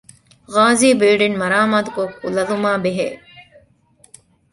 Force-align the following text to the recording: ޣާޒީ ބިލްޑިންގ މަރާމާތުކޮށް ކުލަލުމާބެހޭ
ޣާޒީ 0.53 0.89
ބިލްޑިންގ 0.99 1.39
މަރާމާތުކޮށް 1.41 2.15
ކުލަލުމާބެހޭ 2.19 3.07